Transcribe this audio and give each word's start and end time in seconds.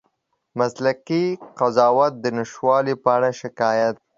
مسلکي 0.59 1.23
قضاوت 1.59 2.13
د 2.19 2.25
نشتوالي 2.37 2.93
په 3.03 3.09
اړه 3.15 3.29
شکایت 3.41 3.95